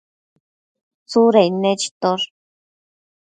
Tsudain 1.09 1.53
nechitosh 1.63 2.27